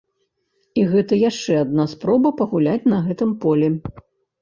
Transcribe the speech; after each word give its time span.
І 0.81 0.85
гэта 0.93 1.19
яшчэ 1.29 1.59
адна 1.67 1.87
спроба 1.93 2.35
пагуляць 2.43 2.81
на 2.91 3.07
гэтым 3.07 3.39
полі. 3.49 3.75